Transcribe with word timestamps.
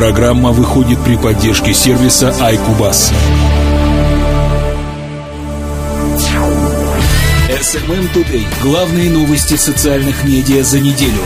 Программа 0.00 0.50
выходит 0.52 0.98
при 1.04 1.14
поддержке 1.16 1.74
сервиса 1.74 2.34
iCubus. 2.40 3.12
SMM 7.50 8.10
Today. 8.14 8.46
Главные 8.62 9.10
новости 9.10 9.56
социальных 9.56 10.24
медиа 10.24 10.62
за 10.62 10.80
неделю. 10.80 11.20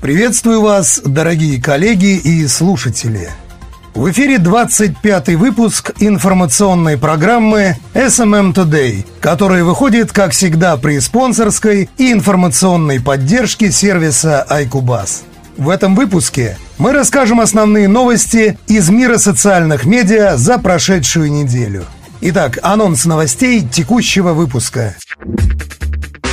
Приветствую 0.00 0.62
вас, 0.62 1.02
дорогие 1.04 1.60
коллеги 1.60 2.16
и 2.16 2.46
слушатели. 2.46 3.28
В 3.94 4.10
эфире 4.10 4.36
25-й 4.36 5.34
выпуск 5.34 5.92
информационной 6.00 6.96
программы 6.96 7.76
SMM 7.92 8.54
Today, 8.54 9.04
которая 9.20 9.64
выходит, 9.64 10.12
как 10.12 10.32
всегда, 10.32 10.78
при 10.78 10.98
спонсорской 10.98 11.90
и 11.98 12.10
информационной 12.10 13.02
поддержке 13.02 13.70
сервиса 13.70 14.46
iCubus. 14.48 15.24
В 15.56 15.70
этом 15.70 15.94
выпуске 15.94 16.58
мы 16.76 16.92
расскажем 16.92 17.40
основные 17.40 17.88
новости 17.88 18.58
из 18.66 18.90
мира 18.90 19.16
социальных 19.16 19.86
медиа 19.86 20.36
за 20.36 20.58
прошедшую 20.58 21.32
неделю. 21.32 21.86
Итак, 22.20 22.58
анонс 22.62 23.06
новостей 23.06 23.62
текущего 23.66 24.34
выпуска. 24.34 24.94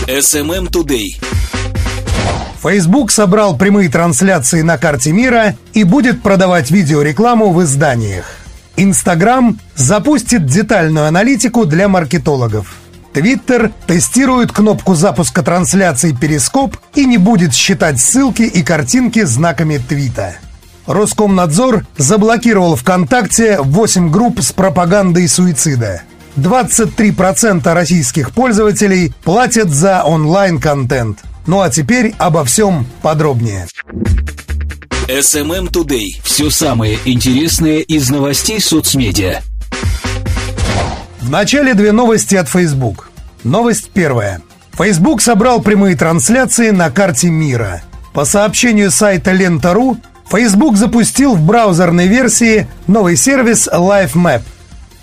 SMM 0.08 0.70
Today. 0.70 1.22
Facebook 2.62 3.12
собрал 3.12 3.58
прямые 3.58 3.90
трансляции 3.90 4.62
на 4.62 4.78
карте 4.78 5.14
мира 5.14 5.56
и 5.74 5.86
будет 5.86 6.22
продавать 6.22 6.70
видеорекламу 6.70 7.54
в 7.54 7.64
изданиях. 7.64 8.26
Instagram 8.76 9.58
запустит 9.76 10.46
детальную 10.46 11.06
аналитику 11.08 11.66
для 11.66 11.88
маркетологов. 11.88 12.83
Twitter 13.14 13.72
тестирует 13.88 14.52
кнопку 14.52 14.96
запуска 14.96 15.44
трансляций 15.44 16.16
Перископ 16.16 16.78
и 16.96 17.06
не 17.06 17.18
будет 17.18 17.54
считать 17.54 18.00
ссылки 18.00 18.44
и 18.44 18.64
картинки 18.64 19.24
знаками 19.24 19.78
твита. 19.78 20.36
Роскомнадзор 20.86 21.86
заблокировал 21.98 22.76
ВКонтакте 22.76 23.60
8 23.60 24.10
групп 24.10 24.42
с 24.42 24.52
пропагандой 24.52 25.28
суицида. 25.28 26.02
23% 26.36 27.72
российских 27.74 28.32
пользователей 28.32 29.14
платят 29.24 29.70
за 29.70 30.04
онлайн-контент– 30.04 31.20
ну 31.46 31.62
а 31.62 31.70
теперь 31.70 32.14
обо 32.18 32.44
всем 32.46 32.86
подробнее. 33.02 33.68
SMM 35.08 35.70
Today. 35.70 36.22
Все 36.24 36.50
самое 36.50 36.98
интересное 37.06 37.80
из 37.80 38.10
новостей 38.10 38.62
соцмедиа. 38.62 39.42
В 41.24 41.30
начале 41.30 41.74
две 41.74 41.94
новости 41.94 42.36
от 42.36 42.50
Facebook. 42.50 43.10
Новость 43.46 43.92
первая. 43.92 44.42
Facebook 44.74 45.22
собрал 45.22 45.62
прямые 45.62 45.96
трансляции 45.96 46.70
на 46.72 46.92
карте 46.92 47.30
мира. 47.30 47.82
По 48.14 48.26
сообщению 48.26 48.92
сайта 48.92 49.32
Лента.ру, 49.32 49.98
Facebook 50.30 50.76
запустил 50.76 51.36
в 51.36 51.42
браузерной 51.42 52.08
версии 52.08 52.68
новый 52.88 53.16
сервис 53.16 53.70
Live 53.72 54.16
Map. 54.16 54.42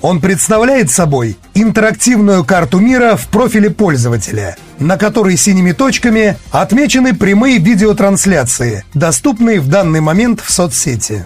Он 0.02 0.20
представляет 0.20 0.91
собой 0.91 1.38
интерактивную 1.54 2.44
карту 2.44 2.80
мира 2.80 3.16
в 3.16 3.26
профиле 3.28 3.70
пользователя, 3.70 4.58
на 4.78 4.98
которой 4.98 5.38
синими 5.38 5.72
точками 5.72 6.36
отмечены 6.50 7.14
прямые 7.14 7.56
видеотрансляции, 7.56 8.84
доступные 8.92 9.58
в 9.58 9.68
данный 9.68 10.02
момент 10.02 10.42
в 10.42 10.50
соцсети. 10.50 11.24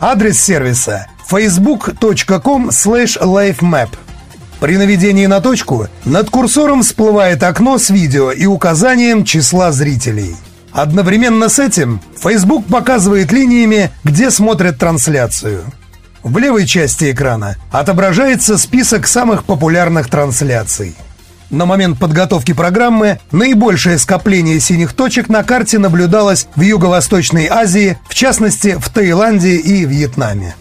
Адрес 0.00 0.38
сервиса 0.38 1.08
facebook.com 1.28 2.68
livemap. 2.68 3.88
При 4.60 4.76
наведении 4.76 5.26
на 5.26 5.40
точку 5.40 5.88
над 6.04 6.30
курсором 6.30 6.82
всплывает 6.82 7.42
окно 7.42 7.78
с 7.78 7.90
видео 7.90 8.30
и 8.32 8.46
указанием 8.46 9.24
числа 9.24 9.72
зрителей. 9.72 10.36
Одновременно 10.72 11.48
с 11.48 11.58
этим 11.58 12.00
Facebook 12.18 12.66
показывает 12.66 13.32
линиями, 13.32 13.90
где 14.04 14.30
смотрят 14.30 14.78
трансляцию– 14.78 15.64
в 16.26 16.38
левой 16.38 16.66
части 16.66 17.12
экрана 17.12 17.54
отображается 17.70 18.58
список 18.58 19.06
самых 19.06 19.44
популярных 19.44 20.10
трансляций. 20.10 20.96
На 21.50 21.66
момент 21.66 22.00
подготовки 22.00 22.52
программы 22.52 23.20
наибольшее 23.30 23.96
скопление 23.96 24.58
синих 24.58 24.92
точек 24.92 25.28
на 25.28 25.44
карте 25.44 25.78
наблюдалось 25.78 26.48
в 26.56 26.62
Юго-Восточной 26.62 27.46
Азии, 27.46 27.96
в 28.08 28.14
частности 28.16 28.76
в 28.76 28.88
Таиланде 28.88 29.54
и 29.54 29.84
Вьетнаме. 29.84 30.56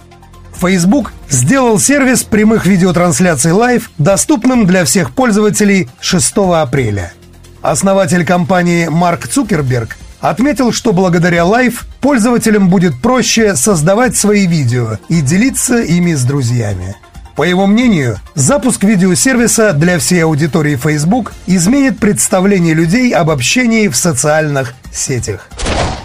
Facebook 0.56 1.14
сделал 1.30 1.80
сервис 1.80 2.24
прямых 2.24 2.66
видеотрансляций 2.66 3.52
Live 3.52 3.84
доступным 3.98 4.66
для 4.66 4.86
всех 4.86 5.12
пользователей 5.14 5.90
6 6.00 6.34
апреля. 6.56 7.14
Основатель 7.62 8.26
компании 8.26 8.88
Марк 8.88 9.28
Цукерберг 9.28 9.98
отметил, 10.20 10.72
что 10.72 10.94
благодаря 10.94 11.44
Live 11.44 11.84
пользователям 12.02 12.70
будет 12.70 13.02
проще 13.02 13.56
создавать 13.56 14.16
свои 14.16 14.48
видео 14.48 14.98
и 15.10 15.22
делиться 15.22 15.82
ими 15.82 16.14
с 16.14 16.24
друзьями. 16.24 16.96
По 17.36 17.44
его 17.44 17.68
мнению, 17.68 18.20
запуск 18.34 18.84
видеосервиса 18.84 19.74
для 19.74 20.00
всей 20.00 20.24
аудитории 20.24 20.78
Facebook 20.78 21.34
изменит 21.48 22.00
представление 22.00 22.74
людей 22.74 23.12
об 23.12 23.30
общении 23.30 23.90
в 23.90 23.96
социальных 23.96 24.74
сетях. 24.94 25.50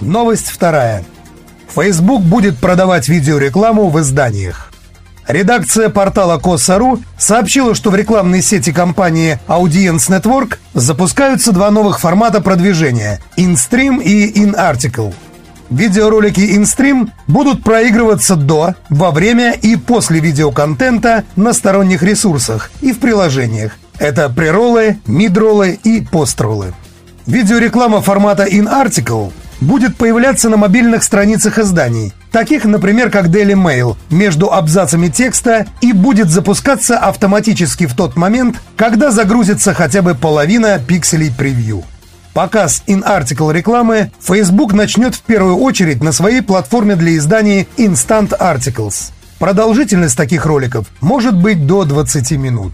Новость 0.01 0.49
вторая. 0.49 1.05
Facebook 1.75 2.23
будет 2.23 2.59
продавать 2.59 3.09
видеорекламу 3.09 3.89
в 3.89 4.01
изданиях. 4.01 4.71
Редакция 5.27 5.91
портала 5.91 6.39
Коса.ру 6.39 7.01
сообщила, 7.17 7.75
что 7.75 7.91
в 7.91 7.95
рекламной 7.95 8.43
сети 8.43 8.73
компании 8.73 9.39
Audience 9.47 10.11
Network 10.11 10.57
запускаются 10.75 11.53
два 11.53 11.71
новых 11.71 12.01
формата 12.01 12.41
продвижения– 12.41 13.21
InStream 13.37 14.03
и 14.03 14.45
InArticle. 14.45 15.15
Видеоролики 15.71 16.41
InStream 16.41 17.11
будут 17.29 17.63
проигрываться 17.63 18.35
до, 18.35 18.75
во 18.89 19.13
время 19.13 19.53
и 19.53 19.77
после 19.77 20.19
видеоконтента 20.19 21.23
на 21.37 21.53
сторонних 21.53 22.03
ресурсах 22.03 22.73
и 22.81 22.93
в 22.93 22.99
приложениях. 22.99 23.73
Это 24.01 24.29
прероллы, 24.31 24.99
мидроллы 25.07 25.79
и 25.85 26.01
построллы. 26.01 26.75
Видеореклама 27.27 28.01
формата 28.01 28.47
InArticle 28.47 29.33
будет 29.61 29.97
появляться 29.97 30.49
на 30.49 30.57
мобильных 30.57 31.03
страницах 31.03 31.59
изданий, 31.59 32.13
таких, 32.31 32.65
например, 32.65 33.11
как 33.11 33.27
Daily 33.27 33.55
Mail, 33.55 33.97
между 34.11 34.53
абзацами 34.53 35.09
текста 35.09 35.67
и 35.81 35.93
будет 35.93 36.31
запускаться 36.31 36.99
автоматически 36.99 37.87
в 37.87 37.95
тот 37.95 38.17
момент, 38.17 38.61
когда 38.77 39.11
загрузится 39.11 39.75
хотя 39.75 40.03
бы 40.03 40.15
половина 40.15 40.79
пикселей 40.79 41.31
превью. 41.31 41.85
Показ 42.33 42.85
in-article 42.87 43.53
рекламы 43.53 44.13
Facebook 44.21 44.73
начнет 44.73 45.15
в 45.17 45.23
первую 45.23 45.57
очередь 45.57 46.03
на 46.03 46.13
своей 46.13 46.43
платформе 46.43 46.95
для 46.95 47.17
изданий 47.17 47.69
Instant 47.77 48.39
Articles. 48.39 49.11
Продолжительность 49.41 50.17
таких 50.17 50.47
роликов 50.47 50.87
может 51.01 51.35
быть 51.35 51.67
до 51.67 51.85
20 51.85 52.33
минут. 52.33 52.73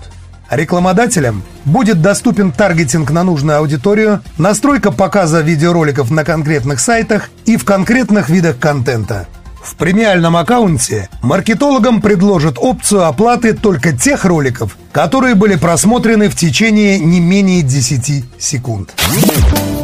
Рекламодателям 0.50 1.42
будет 1.64 2.00
доступен 2.02 2.52
таргетинг 2.52 3.10
на 3.10 3.24
нужную 3.24 3.58
аудиторию, 3.58 4.22
настройка 4.38 4.92
показа 4.92 5.40
видеороликов 5.40 6.10
на 6.10 6.24
конкретных 6.24 6.80
сайтах 6.80 7.30
и 7.44 7.56
в 7.56 7.64
конкретных 7.64 8.28
видах 8.28 8.58
контента. 8.58 9.26
В 9.66 9.74
премиальном 9.74 10.36
аккаунте 10.36 11.08
маркетологам 11.22 12.00
предложат 12.00 12.56
опцию 12.56 13.04
оплаты 13.04 13.52
только 13.52 13.92
тех 13.92 14.24
роликов, 14.24 14.78
которые 14.92 15.34
были 15.34 15.56
просмотрены 15.56 16.28
в 16.28 16.36
течение 16.36 17.00
не 17.00 17.18
менее 17.18 17.62
10 17.62 18.24
секунд. 18.38 18.94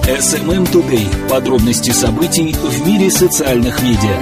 SMM 0.05 0.71
Today. 0.71 1.29
Подробности 1.29 1.91
событий 1.91 2.55
в 2.55 2.87
мире 2.87 3.11
социальных 3.11 3.83
медиа. 3.83 4.17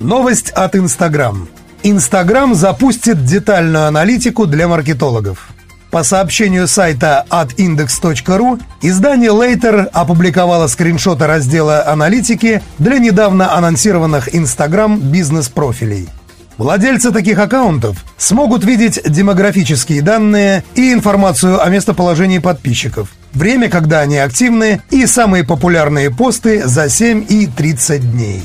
Новость 0.00 0.50
от 0.50 0.74
Instagram. 0.74 1.48
Инстаграм 1.90 2.54
запустит 2.54 3.24
детальную 3.24 3.86
аналитику 3.86 4.46
для 4.46 4.68
маркетологов. 4.68 5.48
По 5.90 6.02
сообщению 6.02 6.68
сайта 6.68 7.24
atindex.ru, 7.30 8.60
издание 8.82 9.30
Later 9.30 9.88
опубликовало 9.94 10.66
скриншоты 10.66 11.26
раздела 11.26 11.86
аналитики 11.86 12.60
для 12.78 12.98
недавно 12.98 13.54
анонсированных 13.56 14.34
Instagram 14.34 15.00
бизнес-профилей. 15.00 16.10
Владельцы 16.58 17.10
таких 17.10 17.38
аккаунтов 17.38 18.04
смогут 18.18 18.64
видеть 18.64 19.00
демографические 19.06 20.02
данные 20.02 20.64
и 20.74 20.92
информацию 20.92 21.64
о 21.64 21.70
местоположении 21.70 22.38
подписчиков, 22.38 23.08
время, 23.32 23.70
когда 23.70 24.00
они 24.00 24.18
активны 24.18 24.82
и 24.90 25.06
самые 25.06 25.42
популярные 25.42 26.10
посты 26.10 26.66
за 26.66 26.90
7 26.90 27.24
и 27.26 27.46
30 27.46 28.12
дней. 28.12 28.42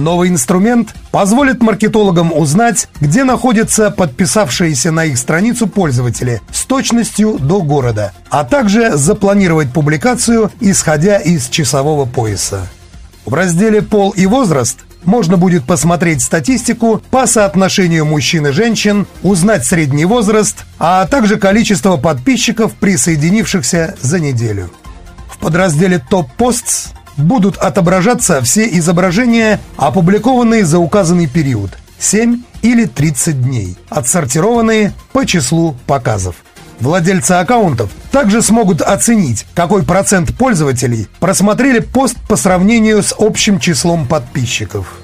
Новый 0.00 0.30
инструмент 0.30 0.94
позволит 1.10 1.62
маркетологам 1.62 2.32
узнать, 2.32 2.88
где 3.02 3.22
находятся 3.22 3.90
подписавшиеся 3.90 4.90
на 4.92 5.04
их 5.04 5.18
страницу 5.18 5.66
пользователи 5.66 6.40
с 6.50 6.64
точностью 6.64 7.38
до 7.38 7.60
города, 7.60 8.14
а 8.30 8.44
также 8.44 8.96
запланировать 8.96 9.74
публикацию, 9.74 10.50
исходя 10.58 11.18
из 11.18 11.50
часового 11.50 12.06
пояса. 12.06 12.66
В 13.26 13.34
разделе 13.34 13.82
«Пол 13.82 14.12
и 14.12 14.24
возраст» 14.24 14.78
можно 15.04 15.36
будет 15.36 15.64
посмотреть 15.64 16.22
статистику 16.22 17.02
по 17.10 17.26
соотношению 17.26 18.06
мужчин 18.06 18.46
и 18.46 18.52
женщин, 18.52 19.06
узнать 19.22 19.66
средний 19.66 20.06
возраст, 20.06 20.64
а 20.78 21.06
также 21.08 21.36
количество 21.36 21.98
подписчиков, 21.98 22.72
присоединившихся 22.72 23.96
за 24.00 24.18
неделю. 24.18 24.70
В 25.28 25.38
подразделе 25.38 26.02
«Топ-постс» 26.08 26.92
будут 27.20 27.56
отображаться 27.56 28.40
все 28.42 28.66
изображения, 28.78 29.60
опубликованные 29.76 30.64
за 30.64 30.78
указанный 30.78 31.26
период– 31.26 31.70
7 32.00 32.42
или 32.62 32.86
30 32.86 33.42
дней, 33.42 33.76
отсортированные 33.88 34.94
по 35.12 35.26
числу 35.26 35.76
показов. 35.86 36.36
Владельцы 36.80 37.32
аккаунтов 37.32 37.90
также 38.10 38.40
смогут 38.40 38.80
оценить, 38.80 39.46
какой 39.54 39.82
процент 39.82 40.34
пользователей 40.34 41.08
просмотрели 41.20 41.80
пост 41.80 42.16
по 42.26 42.36
сравнению 42.36 43.02
с 43.02 43.14
общим 43.16 43.60
числом 43.60 44.06
подписчиков. 44.06 44.98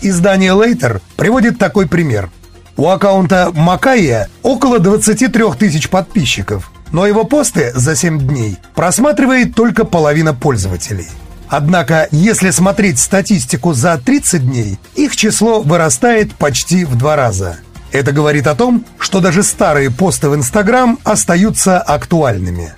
Издание 0.00 0.52
Later 0.52 1.02
приводит 1.16 1.58
такой 1.58 1.86
пример. 1.86 2.30
У 2.78 2.88
аккаунта 2.88 3.50
Макая 3.54 4.30
около 4.42 4.78
23 4.78 5.44
тысяч 5.58 5.90
подписчиков, 5.90 6.70
но 6.92 7.06
его 7.06 7.24
посты 7.24 7.72
за 7.74 7.94
7 7.94 8.20
дней 8.20 8.56
просматривает 8.74 9.54
только 9.54 9.84
половина 9.84 10.32
пользователей. 10.32 11.08
Однако, 11.48 12.08
если 12.10 12.50
смотреть 12.50 12.98
статистику 12.98 13.72
за 13.72 13.98
30 13.98 14.46
дней, 14.46 14.78
их 14.94 15.16
число 15.16 15.60
вырастает 15.60 16.34
почти 16.34 16.84
в 16.84 16.96
два 16.96 17.16
раза– 17.16 17.58
это 17.92 18.12
говорит 18.12 18.46
о 18.46 18.54
том, 18.54 18.84
что 18.98 19.20
даже 19.20 19.42
старые 19.42 19.90
посты 19.90 20.28
в 20.28 20.34
Инстаграм 20.34 20.98
остаются 21.04 21.78
актуальными. 21.78 22.74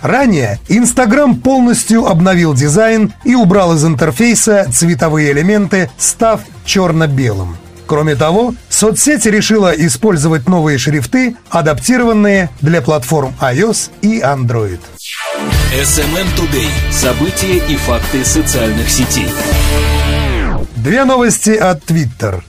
Ранее 0.00 0.58
Инстаграм 0.68 1.36
полностью 1.36 2.06
обновил 2.06 2.54
дизайн 2.54 3.12
и 3.24 3.34
убрал 3.34 3.74
из 3.74 3.84
интерфейса 3.84 4.66
цветовые 4.72 5.32
элементы, 5.32 5.90
став 5.96 6.40
черно-белым. 6.64 7.56
Кроме 7.86 8.14
того, 8.16 8.54
соцсеть 8.68 9.26
решила 9.26 9.70
использовать 9.70 10.48
новые 10.48 10.78
шрифты, 10.78 11.36
адаптированные 11.50 12.50
для 12.60 12.80
платформ 12.80 13.34
iOS 13.40 13.90
и 14.00 14.20
Android. 14.20 14.80
SMM 15.74 16.26
Today. 16.36 16.68
События 16.92 17.56
и 17.56 17.76
факты 17.76 18.24
социальных 18.24 18.88
сетей. 18.88 19.28
Две 20.76 21.04
новости 21.04 21.50
от 21.50 21.82
Twitter. 21.84 22.42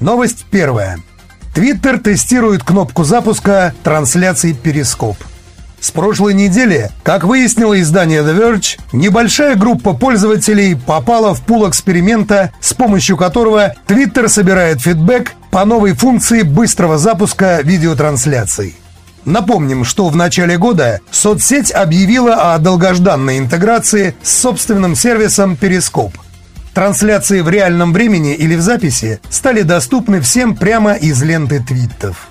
Новость 0.00 0.44
первая. 0.50 0.98
Твиттер 1.54 1.98
тестирует 1.98 2.62
кнопку 2.62 3.04
запуска 3.04 3.74
трансляции 3.82 4.52
Перископ. 4.52 5.16
С 5.80 5.90
прошлой 5.90 6.34
недели, 6.34 6.90
как 7.02 7.24
выяснило 7.24 7.80
издание 7.80 8.20
The 8.20 8.38
Verge, 8.38 8.78
небольшая 8.92 9.56
группа 9.56 9.94
пользователей 9.94 10.74
попала 10.76 11.34
в 11.34 11.40
пул 11.40 11.68
эксперимента, 11.68 12.52
с 12.60 12.74
помощью 12.74 13.16
которого 13.16 13.74
Twitter 13.86 14.28
собирает 14.28 14.82
фидбэк 14.82 15.32
по 15.50 15.64
новой 15.64 15.94
функции 15.94 16.42
быстрого 16.42 16.98
запуска 16.98 17.60
видеотрансляций. 17.62 18.79
Напомним, 19.24 19.84
что 19.84 20.08
в 20.08 20.16
начале 20.16 20.56
года 20.58 21.00
соцсеть 21.10 21.72
объявила 21.72 22.54
о 22.54 22.58
долгожданной 22.58 23.38
интеграции 23.38 24.14
с 24.22 24.40
собственным 24.40 24.94
сервисом 24.94 25.56
Перископ– 25.56 26.16
Трансляции 26.74 27.40
в 27.40 27.48
реальном 27.48 27.92
времени 27.92 28.34
или 28.34 28.54
в 28.54 28.60
записи 28.60 29.20
стали 29.28 29.62
доступны 29.62 30.20
всем 30.20 30.56
прямо 30.56 30.94
из 30.94 31.20
ленты 31.22 31.60
твитов. 31.60 32.28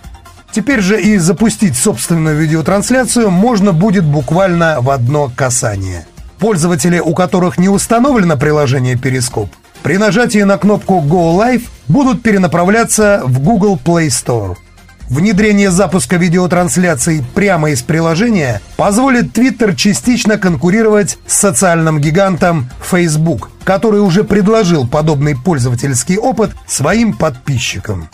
Теперь 0.52 0.80
же 0.80 1.00
и 1.00 1.18
запустить 1.18 1.78
собственную 1.78 2.38
видеотрансляцию 2.38 3.30
можно 3.32 3.74
будет 3.74 4.06
буквально 4.06 4.78
в 4.80 4.90
одно 4.90 5.32
касание. 5.36 6.08
Пользователи, 6.40 7.00
у 7.00 7.14
которых 7.14 7.58
не 7.58 7.68
установлено 7.68 8.38
приложение 8.38 8.96
Перископ, 8.96 9.50
при 9.84 9.98
нажатии 9.98 10.40
на 10.40 10.58
кнопку 10.58 11.04
Go 11.06 11.38
Live 11.38 11.64
будут 11.88 12.24
перенаправляться 12.24 13.22
в 13.26 13.40
Google 13.40 13.78
Play 13.84 14.08
Store– 14.08 14.56
Внедрение 15.10 15.72
запуска 15.72 16.18
видеотрансляций 16.18 17.24
прямо 17.34 17.72
из 17.72 17.82
приложения 17.82 18.62
позволит 18.78 19.36
Twitter 19.36 19.76
частично 19.76 20.38
конкурировать 20.38 21.18
с 21.26 21.34
социальным 21.34 22.00
гигантом 22.00 22.70
Facebook, 22.80 23.50
который 23.64 24.02
уже 24.02 24.24
предложил 24.24 24.88
подобный 24.88 25.36
пользовательский 25.36 26.18
опыт 26.18 26.52
своим 26.68 27.14
подписчикам. 27.14 28.08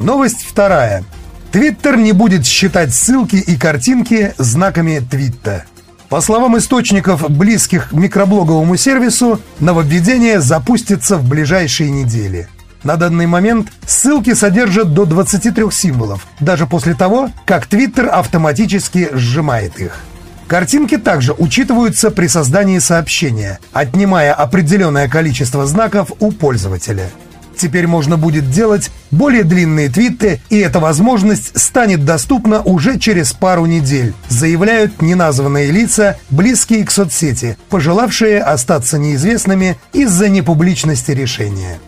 Новость 0.00 0.44
вторая. 0.44 1.04
Twitter 1.52 1.96
не 1.96 2.10
будет 2.10 2.44
считать 2.44 2.92
ссылки 2.92 3.36
и 3.36 3.56
картинки 3.56 4.34
знаками 4.36 4.98
твита. 4.98 5.64
По 6.08 6.20
словам 6.20 6.58
источников, 6.58 7.30
близких 7.30 7.90
к 7.90 7.92
микроблоговому 7.92 8.76
сервису, 8.76 9.40
нововведение 9.60 10.40
запустится 10.40 11.18
в 11.18 11.28
ближайшие 11.28 11.90
недели– 11.90 12.48
на 12.84 12.96
данный 12.96 13.26
момент 13.26 13.68
ссылки 13.86 14.34
содержат 14.34 14.94
до 14.94 15.04
23 15.04 15.70
символов, 15.70 16.26
даже 16.40 16.66
после 16.66 16.94
того, 16.94 17.30
как 17.44 17.66
Twitter 17.66 18.06
автоматически 18.06 19.10
сжимает 19.12 19.78
их. 19.80 20.00
Картинки 20.48 20.98
также 20.98 21.32
учитываются 21.32 22.10
при 22.10 22.26
создании 22.26 22.78
сообщения, 22.78 23.58
отнимая 23.72 24.34
определенное 24.34 25.08
количество 25.08 25.66
знаков 25.66 26.12
у 26.20 26.30
пользователя. 26.30 27.08
Теперь 27.56 27.86
можно 27.86 28.16
будет 28.16 28.50
делать 28.50 28.90
более 29.10 29.44
длинные 29.44 29.88
твиты, 29.88 30.40
и 30.50 30.58
эта 30.58 30.80
возможность 30.80 31.58
станет 31.58 32.04
доступна 32.04 32.60
уже 32.62 32.98
через 32.98 33.32
пару 33.32 33.66
недель, 33.66 34.14
заявляют 34.28 35.00
неназванные 35.00 35.70
лица, 35.70 36.18
близкие 36.30 36.84
к 36.84 36.90
соцсети, 36.90 37.56
пожелавшие 37.68 38.42
остаться 38.42 38.98
неизвестными 38.98 39.78
из-за 39.92 40.28
непубличности 40.28 41.12
решения. 41.12 41.78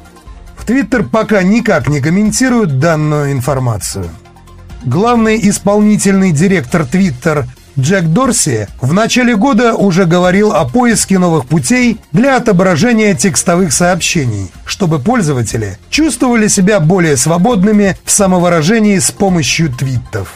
Твиттер 0.67 1.05
пока 1.05 1.43
никак 1.43 1.89
не 1.89 2.01
комментирует 2.01 2.79
данную 2.79 3.33
информацию. 3.33 4.09
Главный 4.85 5.39
исполнительный 5.49 6.33
директор 6.33 6.87
Твиттер 6.87 7.47
Джек 7.79 8.05
Дорси 8.05 8.69
в 8.81 8.93
начале 8.93 9.37
года 9.37 9.75
уже 9.75 10.05
говорил 10.05 10.53
о 10.53 10.65
поиске 10.65 11.19
новых 11.19 11.47
путей 11.47 11.99
для 12.13 12.37
отображения 12.37 13.15
текстовых 13.15 13.73
сообщений, 13.73 14.51
чтобы 14.65 15.01
пользователи 15.01 15.79
чувствовали 15.91 16.49
себя 16.49 16.81
более 16.81 17.17
свободными 17.17 17.97
в 18.05 18.11
самовыражении 18.11 18.99
с 18.99 19.11
помощью 19.11 19.71
твитов. 19.71 20.35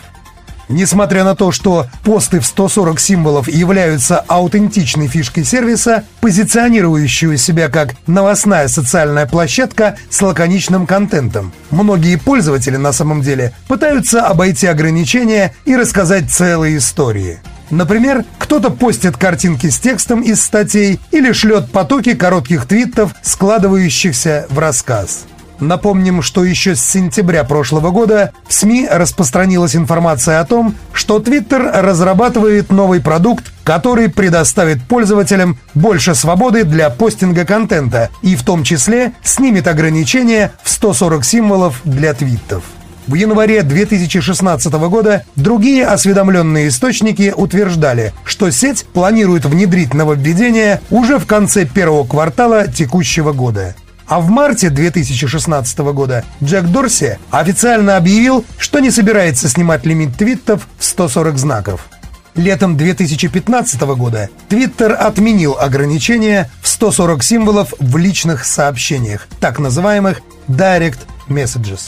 Несмотря 0.68 1.24
на 1.24 1.34
то, 1.34 1.50
что 1.50 1.86
посты 2.04 2.40
в 2.40 2.46
140 2.46 3.00
символов 3.00 3.48
являются 3.48 4.18
аутентичной 4.18 5.08
фишкой 5.08 5.44
сервиса, 5.44 6.04
позиционирующего 6.20 7.36
себя 7.36 7.68
как 7.68 7.94
новостная 8.06 8.68
социальная 8.68 9.26
площадка 9.26 9.96
с 10.10 10.20
лаконичным 10.20 10.86
контентом, 10.86 11.52
многие 11.70 12.16
пользователи 12.16 12.76
на 12.76 12.92
самом 12.92 13.22
деле 13.22 13.54
пытаются 13.66 14.26
обойти 14.26 14.66
ограничения 14.66 15.54
и 15.64 15.74
рассказать 15.74 16.30
целые 16.30 16.76
истории. 16.78 17.40
Например, 17.70 18.24
кто-то 18.38 18.70
постит 18.70 19.16
картинки 19.16 19.68
с 19.68 19.78
текстом 19.78 20.22
из 20.22 20.42
статей 20.42 21.00
или 21.10 21.32
шлет 21.32 21.70
потоки 21.70 22.14
коротких 22.14 22.66
твитов, 22.66 23.14
складывающихся 23.22 24.46
в 24.48 24.58
рассказ. 24.58 25.26
Напомним, 25.60 26.22
что 26.22 26.44
еще 26.44 26.76
с 26.76 26.80
сентября 26.80 27.42
прошлого 27.42 27.90
года 27.90 28.32
в 28.46 28.52
СМИ 28.52 28.88
распространилась 28.90 29.74
информация 29.74 30.40
о 30.40 30.44
том, 30.44 30.74
что 30.92 31.18
Twitter 31.18 31.80
разрабатывает 31.80 32.70
новый 32.70 33.00
продукт, 33.00 33.52
который 33.64 34.08
предоставит 34.08 34.82
пользователям 34.82 35.58
больше 35.74 36.14
свободы 36.14 36.64
для 36.64 36.90
постинга 36.90 37.44
контента 37.44 38.10
и 38.22 38.36
в 38.36 38.44
том 38.44 38.62
числе 38.62 39.12
снимет 39.24 39.66
ограничения 39.66 40.52
в 40.62 40.70
140 40.70 41.24
символов 41.24 41.80
для 41.84 42.14
твитов. 42.14 42.62
В 43.08 43.14
январе 43.14 43.62
2016 43.62 44.72
года 44.74 45.24
другие 45.34 45.86
осведомленные 45.86 46.68
источники 46.68 47.32
утверждали, 47.34 48.12
что 48.24 48.50
сеть 48.50 48.84
планирует 48.92 49.46
внедрить 49.46 49.94
нововведение 49.94 50.82
уже 50.90 51.18
в 51.18 51.26
конце 51.26 51.64
первого 51.64 52.06
квартала 52.06 52.68
текущего 52.68 53.32
года. 53.32 53.74
А 54.08 54.20
в 54.20 54.30
марте 54.30 54.70
2016 54.70 55.78
года 55.78 56.24
Джек 56.42 56.64
Дорси 56.64 57.18
официально 57.30 57.98
объявил, 57.98 58.44
что 58.56 58.80
не 58.80 58.90
собирается 58.90 59.50
снимать 59.50 59.84
лимит 59.84 60.16
твитов 60.16 60.66
в 60.78 60.84
140 60.84 61.36
знаков. 61.36 61.88
Летом 62.34 62.76
2015 62.78 63.80
года 63.82 64.30
Twitter 64.48 64.92
отменил 64.92 65.58
ограничения 65.58 66.50
в 66.62 66.68
140 66.68 67.22
символов 67.22 67.74
в 67.78 67.96
личных 67.98 68.46
сообщениях, 68.46 69.28
так 69.40 69.58
называемых 69.58 70.22
Direct 70.48 71.00
Messages. 71.28 71.80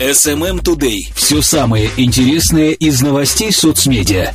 SMM 0.00 0.62
Today. 0.62 1.12
Все 1.14 1.40
самое 1.40 1.90
интересное 1.96 2.72
из 2.72 3.00
новостей 3.00 3.52
соцмедиа. 3.52 4.32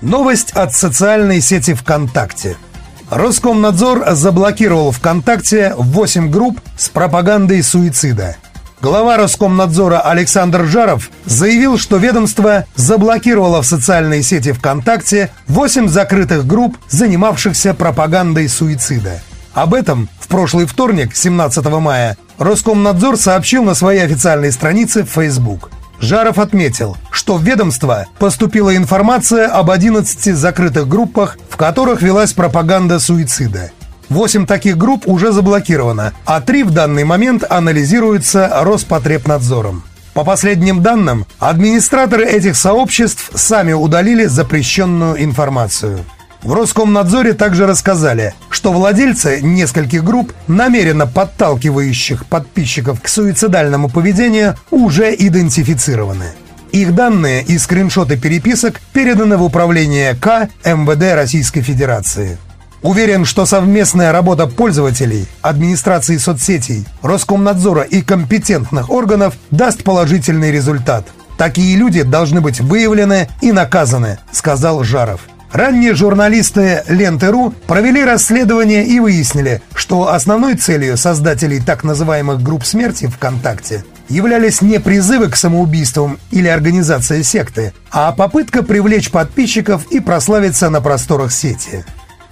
Новость 0.00 0.52
от 0.52 0.74
социальной 0.74 1.42
сети 1.42 1.74
ВКонтакте– 1.74 2.56
Роскомнадзор 3.14 4.06
заблокировал 4.10 4.90
ВКонтакте 4.90 5.72
8 5.78 6.30
групп 6.32 6.60
с 6.76 6.88
пропагандой 6.88 7.62
суицида. 7.62 8.36
Глава 8.82 9.16
Роскомнадзора 9.16 10.00
Александр 10.00 10.64
Жаров 10.64 11.10
заявил, 11.24 11.78
что 11.78 11.98
ведомство 11.98 12.66
заблокировало 12.74 13.62
в 13.62 13.66
социальной 13.66 14.24
сети 14.24 14.50
ВКонтакте 14.50 15.30
8 15.46 15.86
закрытых 15.86 16.44
групп, 16.44 16.76
занимавшихся 16.88 17.72
пропагандой 17.72 18.48
суицида. 18.48 19.22
Об 19.52 19.74
этом 19.74 20.08
в 20.18 20.26
прошлый 20.26 20.66
вторник, 20.66 21.14
17 21.14 21.64
мая, 21.66 22.16
Роскомнадзор 22.38 23.16
сообщил 23.16 23.62
на 23.62 23.74
своей 23.74 24.00
официальной 24.00 24.50
странице 24.50 25.04
в 25.04 25.08
Facebook. 25.08 25.70
Жаров 26.00 26.38
отметил, 26.38 26.96
что 27.10 27.36
в 27.36 27.42
ведомство 27.42 28.06
поступила 28.18 28.76
информация 28.76 29.48
об 29.48 29.70
11 29.70 30.34
закрытых 30.36 30.88
группах, 30.88 31.38
в 31.48 31.56
которых 31.56 32.02
велась 32.02 32.32
пропаганда 32.32 32.98
суицида. 32.98 33.70
Восемь 34.08 34.46
таких 34.46 34.76
групп 34.76 35.08
уже 35.08 35.32
заблокировано, 35.32 36.12
а 36.26 36.40
три 36.40 36.62
в 36.62 36.70
данный 36.70 37.04
момент 37.04 37.44
анализируются 37.48 38.50
Роспотребнадзором. 38.62 39.82
По 40.12 40.22
последним 40.22 40.82
данным, 40.82 41.26
администраторы 41.40 42.24
этих 42.24 42.56
сообществ 42.56 43.30
сами 43.34 43.72
удалили 43.72 44.26
запрещенную 44.26 45.22
информацию. 45.24 46.04
В 46.44 46.52
Роскомнадзоре 46.52 47.32
также 47.32 47.66
рассказали, 47.66 48.34
что 48.50 48.70
владельцы 48.70 49.40
нескольких 49.40 50.04
групп, 50.04 50.34
намеренно 50.46 51.06
подталкивающих 51.06 52.26
подписчиков 52.26 53.00
к 53.00 53.08
суицидальному 53.08 53.88
поведению, 53.88 54.54
уже 54.70 55.14
идентифицированы. 55.14 56.32
Их 56.70 56.94
данные 56.94 57.42
и 57.42 57.56
скриншоты 57.56 58.18
переписок 58.18 58.80
переданы 58.92 59.38
в 59.38 59.42
управление 59.42 60.14
К 60.16 60.50
МВД 60.64 61.14
Российской 61.14 61.62
Федерации. 61.62 62.36
Уверен, 62.82 63.24
что 63.24 63.46
совместная 63.46 64.12
работа 64.12 64.46
пользователей, 64.46 65.26
администрации 65.40 66.18
соцсетей, 66.18 66.84
Роскомнадзора 67.00 67.82
и 67.82 68.02
компетентных 68.02 68.90
органов 68.90 69.34
даст 69.50 69.82
положительный 69.82 70.52
результат. 70.52 71.06
Такие 71.38 71.74
люди 71.78 72.02
должны 72.02 72.42
быть 72.42 72.60
выявлены 72.60 73.28
и 73.40 73.50
наказаны, 73.50 74.18
сказал 74.30 74.84
Жаров. 74.84 75.22
Ранние 75.54 75.94
журналисты 75.94 76.82
Ленты.ру 76.88 77.54
провели 77.68 78.02
расследование 78.02 78.84
и 78.84 78.98
выяснили, 78.98 79.62
что 79.72 80.12
основной 80.12 80.56
целью 80.56 80.96
создателей 80.96 81.60
так 81.60 81.84
называемых 81.84 82.42
групп 82.42 82.64
смерти 82.64 83.06
ВКонтакте 83.06 83.84
являлись 84.08 84.62
не 84.62 84.80
призывы 84.80 85.28
к 85.28 85.36
самоубийствам 85.36 86.18
или 86.32 86.48
организация 86.48 87.22
секты, 87.22 87.72
а 87.92 88.10
попытка 88.10 88.64
привлечь 88.64 89.12
подписчиков 89.12 89.86
и 89.92 90.00
прославиться 90.00 90.70
на 90.70 90.80
просторах 90.80 91.30
сети. 91.30 91.84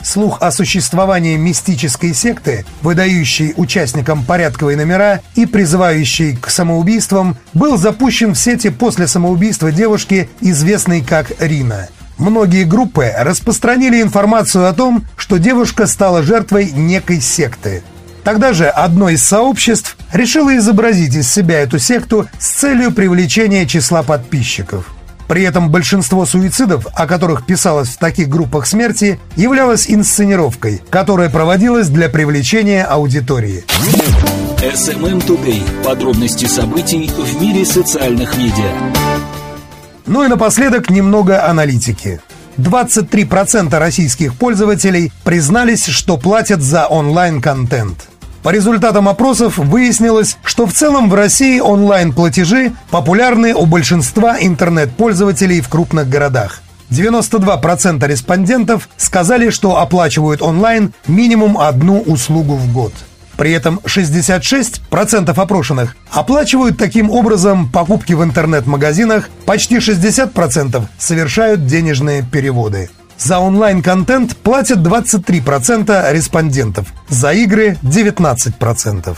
Слух 0.03 0.43
о 0.43 0.51
существовании 0.51 1.37
мистической 1.37 2.15
секты, 2.15 2.65
выдающей 2.83 3.55
участникам 3.57 4.25
порядковые 4.25 4.77
номера 4.77 5.21
и 5.37 5.47
призывающей 5.47 6.37
к 6.37 6.51
самоубийствам, 6.51 7.37
был 7.55 7.77
запущен 7.77 8.35
в 8.35 8.39
сети 8.39 8.71
после 8.71 9.07
самоубийства 9.07 9.71
девушки, 9.71 10.29
известной 10.41 11.03
как 11.03 11.31
Рина– 11.41 11.89
Многие 12.23 12.63
группы 12.63 13.13
распространили 13.19 14.01
информацию 14.01 14.69
о 14.69 14.73
том, 14.73 15.05
что 15.17 15.39
девушка 15.39 15.89
стала 15.89 16.23
жертвой 16.23 16.71
некой 16.71 17.21
секты. 17.21 17.83
Тогда 18.23 18.53
же 18.53 18.69
одно 18.69 19.09
из 19.09 19.25
сообществ 19.25 19.97
решило 20.13 20.57
изобразить 20.57 21.17
из 21.17 21.29
себя 21.29 21.59
эту 21.59 21.81
секту 21.81 22.29
с 22.39 22.47
целью 22.47 22.93
привлечения 22.93 23.67
числа 23.67 24.05
подписчиков. 24.05 24.95
При 25.27 25.43
этом 25.43 25.69
большинство 25.69 26.25
суицидов, 26.25 26.87
о 26.95 27.09
которых 27.09 27.45
писалось 27.45 27.89
в 27.89 27.99
таких 27.99 28.29
группах 28.29 28.69
смерти, 28.69 29.19
являлось 29.35 29.91
инсценировкой, 29.91 30.81
которая 30.91 31.29
проводилась 31.29 31.89
для 31.89 32.09
привлечения 32.09 32.85
аудитории. 32.85 33.65
SMM 34.61 35.27
Today. 35.27 35.61
Подробности 35.83 36.45
событий 36.45 37.11
в 37.19 37.43
мире 37.43 37.65
социальных 37.65 38.37
медиа. 38.37 39.42
Ну 40.07 40.25
и 40.25 40.29
напоследок 40.29 40.91
немного 40.91 41.49
аналитики. 41.49 42.21
23% 42.59 43.79
российских 43.79 44.35
пользователей 44.35 45.13
признались, 45.25 45.87
что 45.87 46.17
платят 46.17 46.61
за 46.61 46.87
онлайн-контент. 46.87 48.09
По 48.43 48.51
результатам 48.51 49.09
опросов 49.09 49.57
выяснилось, 49.59 50.37
что 50.43 50.67
в 50.67 50.73
целом 50.73 51.09
в 51.09 51.15
России 51.15 51.61
онлайн-платежи 51.61 52.73
популярны 52.91 53.55
у 53.55 53.67
большинства 53.67 54.37
интернет-пользователей 54.41 55.61
в 55.61 55.69
крупных 55.69 56.09
городах. 56.09 56.61
92% 56.91 58.07
респондентов 58.07 58.89
сказали, 58.97 59.51
что 59.51 59.79
оплачивают 59.79 60.43
онлайн 60.43 60.93
минимум 61.07 61.57
одну 61.57 62.01
услугу 62.01 62.57
в 62.57 62.73
год– 62.73 62.93
при 63.43 63.51
этом 63.51 63.81
66% 63.85 65.31
опрошенных 65.37 65.97
оплачивают 66.13 66.79
таким 66.79 67.11
образом 67.11 67.69
покупки 67.69 68.13
в 68.13 68.23
интернет-магазинах, 68.23 69.31
почти 69.47 69.79
60% 69.79 70.81
совершают 70.97 71.67
денежные 71.67 72.23
переводы. 72.23 72.89
За 73.19 73.41
онлайн-контент 73.41 74.37
платят 74.37 74.79
23% 74.79 76.13
респондентов, 76.13 76.87
за 77.09 77.33
игры 77.33 77.77
19%. 77.83 79.17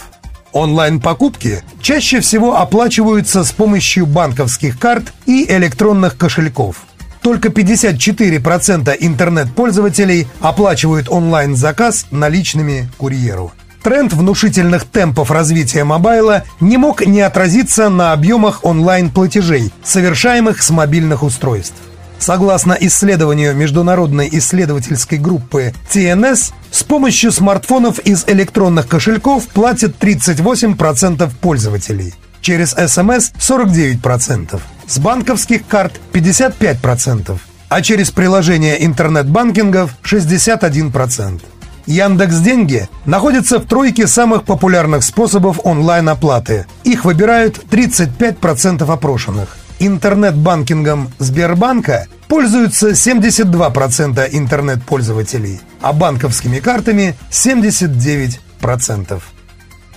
Онлайн-покупки 0.52 1.62
чаще 1.82 2.20
всего 2.20 2.56
оплачиваются 2.56 3.44
с 3.44 3.52
помощью 3.52 4.06
банковских 4.06 4.78
карт 4.78 5.12
и 5.26 5.44
электронных 5.52 6.16
кошельков. 6.16 6.86
Только 7.20 7.50
54% 7.50 8.96
интернет-пользователей 9.00 10.28
оплачивают 10.40 11.10
онлайн-заказ 11.10 12.06
наличными 12.10 12.88
курьеру. 12.96 13.52
Тренд 13.84 14.14
внушительных 14.14 14.86
темпов 14.86 15.30
развития 15.30 15.84
мобайла 15.84 16.44
не 16.58 16.78
мог 16.78 17.04
не 17.04 17.20
отразиться 17.20 17.90
на 17.90 18.14
объемах 18.14 18.64
онлайн-платежей, 18.64 19.70
совершаемых 19.82 20.62
с 20.62 20.70
мобильных 20.70 21.22
устройств. 21.22 21.76
Согласно 22.18 22.72
исследованию 22.80 23.54
международной 23.54 24.30
исследовательской 24.32 25.18
группы 25.18 25.74
TNS, 25.92 26.54
с 26.70 26.82
помощью 26.82 27.30
смартфонов 27.30 27.98
из 27.98 28.24
электронных 28.26 28.88
кошельков 28.88 29.48
платят 29.48 30.02
38% 30.02 31.30
пользователей. 31.42 32.14
Через 32.40 32.70
СМС 32.70 33.32
49%, 33.38 34.60
с 34.86 34.98
банковских 34.98 35.66
карт 35.66 36.00
55%, 36.14 37.38
а 37.68 37.82
через 37.82 38.10
приложение 38.10 38.82
интернет-банкингов 38.82 39.90
61%. 40.02 41.42
Яндекс 41.86 42.38
Деньги 42.38 42.88
находится 43.04 43.58
в 43.58 43.66
тройке 43.66 44.06
самых 44.06 44.44
популярных 44.44 45.04
способов 45.04 45.60
онлайн-оплаты. 45.64 46.66
Их 46.82 47.04
выбирают 47.04 47.58
35% 47.70 48.90
опрошенных. 48.90 49.56
Интернет-банкингом 49.80 51.10
Сбербанка 51.18 52.06
пользуются 52.28 52.90
72% 52.90 54.28
интернет-пользователей, 54.32 55.60
а 55.82 55.92
банковскими 55.92 56.58
картами 56.58 57.16
79%. 57.30 59.20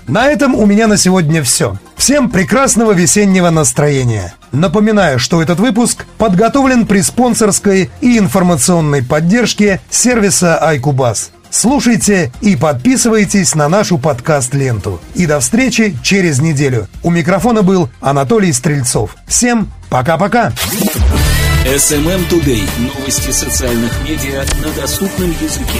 На 0.07 0.27
этом 0.27 0.55
у 0.55 0.65
меня 0.65 0.87
на 0.87 0.97
сегодня 0.97 1.43
все. 1.43 1.77
Всем 1.95 2.29
прекрасного 2.29 2.93
весеннего 2.93 3.49
настроения. 3.49 4.33
Напоминаю, 4.51 5.19
что 5.19 5.41
этот 5.41 5.59
выпуск 5.59 6.05
подготовлен 6.17 6.85
при 6.85 7.01
спонсорской 7.01 7.89
и 8.01 8.17
информационной 8.17 9.03
поддержке 9.03 9.81
сервиса 9.89 10.59
iCubus– 10.73 11.29
Слушайте 11.49 12.31
и 12.41 12.55
подписывайтесь 12.55 13.55
на 13.55 13.69
нашу 13.69 13.97
подкаст-ленту. 13.97 14.99
И 15.15 15.25
до 15.25 15.39
встречи 15.39 15.97
через 16.03 16.39
неделю. 16.39 16.87
У 17.03 17.09
микрофона 17.09 17.63
был 17.63 17.89
Анатолий 18.01 18.53
Стрельцов. 18.53 19.15
Всем 19.27 19.71
пока-пока. 19.89 20.53
SMM 21.65 22.29
Today. 22.29 22.67
Новости 22.79 23.31
социальных 23.31 23.91
медиа 24.07 24.45
на 24.63 24.81
доступном 24.81 25.31
языке. 25.31 25.79